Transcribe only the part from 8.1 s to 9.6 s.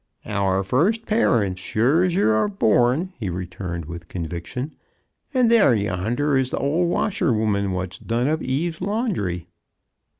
up Eve's laundry."